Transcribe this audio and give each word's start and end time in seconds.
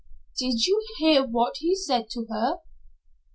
"Did 0.39 0.65
you 0.65 0.83
hear 0.97 1.23
what 1.23 1.57
he 1.57 1.75
said 1.75 2.09
to 2.09 2.25
her?" 2.31 2.61